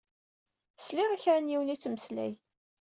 Sliɣ 0.77 1.09
i 1.11 1.17
kra 1.23 1.37
n 1.39 1.51
yiwen 1.51 1.73
ittmeslay. 1.75 2.33